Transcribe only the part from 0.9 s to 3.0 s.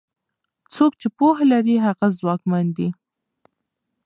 چې پوهه لري هغه ځواکمن دی.